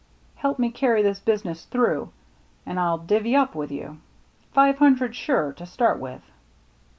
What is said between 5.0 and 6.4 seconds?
sure, to start with."